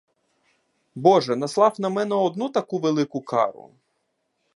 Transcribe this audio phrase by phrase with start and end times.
[0.95, 3.71] Боже, наслав на мене одну таку велику кару?